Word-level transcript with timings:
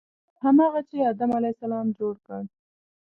هماغه 0.43 0.81
چې 0.89 0.97
آدم 1.11 1.31
علیه 1.37 1.53
السلام 1.55 1.87
جوړ 1.99 2.15
کړ. 2.25 2.39